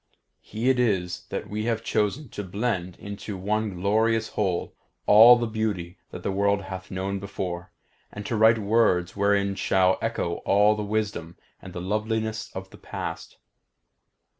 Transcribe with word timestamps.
He 0.39 0.67
it 0.71 0.79
is 0.79 1.27
that 1.29 1.47
we 1.47 1.65
have 1.65 1.83
chosen 1.83 2.27
to 2.29 2.43
blend 2.43 2.95
into 2.95 3.37
one 3.37 3.75
glorious 3.75 4.29
whole 4.29 4.73
all 5.05 5.35
the 5.37 5.45
beauty 5.45 5.99
that 6.09 6.23
the 6.23 6.31
world 6.31 6.63
hath 6.63 6.89
known 6.89 7.19
before, 7.19 7.71
and 8.11 8.25
to 8.25 8.35
write 8.35 8.57
words 8.57 9.15
wherein 9.15 9.53
shall 9.53 9.99
echo 10.01 10.37
all 10.37 10.75
the 10.75 10.81
wisdom 10.81 11.37
and 11.61 11.71
the 11.71 11.79
loveliness 11.81 12.49
of 12.55 12.71
the 12.71 12.79
past. 12.79 13.37